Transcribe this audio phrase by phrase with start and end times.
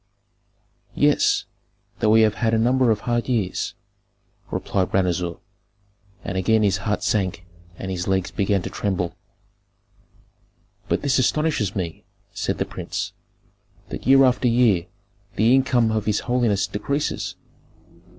[0.95, 1.45] "Yes,
[1.99, 3.75] though we have had a number of hard years,"
[4.49, 5.35] replied Ranuzer;
[6.23, 7.45] and again his heart sank
[7.77, 9.13] and his legs began to tremble.
[10.89, 12.03] "But this astonishes me,"
[12.33, 13.13] said the prince,
[13.89, 14.87] "that year after year
[15.35, 17.35] the income of his holiness decreases.